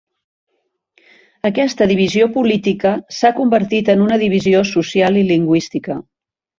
[1.49, 6.05] Aquesta divisió política s'ha convertit en una divisió social i lingüística.